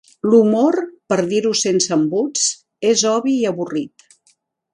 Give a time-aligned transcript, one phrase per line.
[0.29, 0.77] L'humor,
[1.13, 2.47] per dir-ho sense embuts,
[2.93, 4.09] és obvi i avorrit...